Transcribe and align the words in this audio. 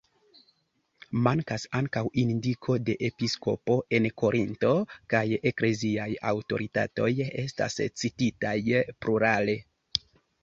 Mankas 1.25 1.65
ankaŭ 1.79 2.01
indiko 2.21 2.77
de 2.87 2.95
episkopo 3.09 3.75
en 3.97 4.07
Korinto, 4.21 4.71
kaj 5.15 5.21
ekleziaj 5.51 6.09
aŭtoritatoj 6.31 7.11
estas 7.43 7.77
cititaj 8.05 8.55
plurale. 9.05 9.55